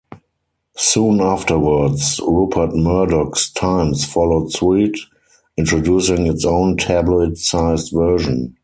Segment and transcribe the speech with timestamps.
[0.77, 4.97] Soon afterwards, Rupert Murdoch's "Times" followed suit,
[5.57, 8.57] introducing its own tabloid-sized version.